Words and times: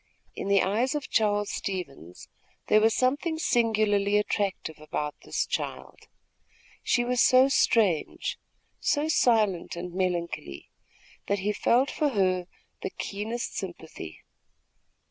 In 0.35 0.47
the 0.47 0.63
eyes 0.63 0.95
of 0.95 1.11
Charles 1.11 1.51
Stevens, 1.51 2.27
there 2.69 2.81
was 2.81 2.95
something 2.95 3.37
singularly 3.37 4.17
attractive 4.17 4.79
about 4.79 5.13
this 5.21 5.45
child. 5.45 6.07
She 6.81 7.03
was 7.03 7.21
so 7.21 7.49
strange, 7.49 8.39
so 8.79 9.07
silent 9.07 9.75
and 9.75 9.93
melancholy, 9.93 10.71
that 11.27 11.37
he 11.37 11.53
felt 11.53 11.91
for 11.91 12.09
her 12.09 12.47
the 12.81 12.89
keenest 12.89 13.55
sympathy. 13.55 14.21